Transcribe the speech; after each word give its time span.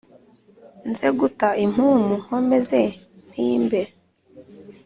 Nze 0.89 1.07
guta 1.19 1.47
impumu 1.65 2.13
nkomeze 2.23 2.81
mpimbe 3.29 3.81